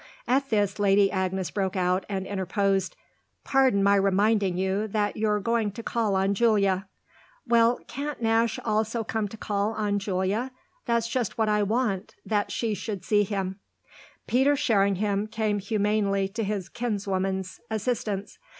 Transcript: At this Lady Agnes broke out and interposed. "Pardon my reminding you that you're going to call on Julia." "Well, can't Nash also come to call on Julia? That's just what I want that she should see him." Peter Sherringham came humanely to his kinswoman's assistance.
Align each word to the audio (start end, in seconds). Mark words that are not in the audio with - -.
At 0.27 0.49
this 0.49 0.79
Lady 0.79 1.11
Agnes 1.11 1.51
broke 1.51 1.75
out 1.75 2.07
and 2.09 2.25
interposed. 2.25 2.95
"Pardon 3.43 3.83
my 3.83 3.93
reminding 3.93 4.57
you 4.57 4.87
that 4.87 5.15
you're 5.15 5.39
going 5.39 5.71
to 5.73 5.83
call 5.83 6.15
on 6.15 6.33
Julia." 6.33 6.87
"Well, 7.45 7.77
can't 7.87 8.19
Nash 8.19 8.57
also 8.65 9.03
come 9.03 9.27
to 9.27 9.37
call 9.37 9.73
on 9.73 9.99
Julia? 9.99 10.53
That's 10.87 11.07
just 11.07 11.37
what 11.37 11.49
I 11.49 11.61
want 11.61 12.15
that 12.25 12.51
she 12.51 12.73
should 12.73 13.05
see 13.05 13.21
him." 13.23 13.59
Peter 14.25 14.55
Sherringham 14.55 15.27
came 15.27 15.59
humanely 15.59 16.27
to 16.29 16.43
his 16.43 16.67
kinswoman's 16.67 17.59
assistance. 17.69 18.39